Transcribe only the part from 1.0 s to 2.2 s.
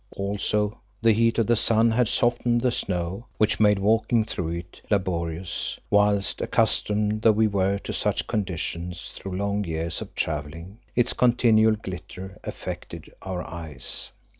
the heat of the sun had